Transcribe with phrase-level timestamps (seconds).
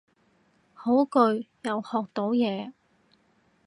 [0.73, 1.19] 好句，
[1.61, 2.71] 又學到嘢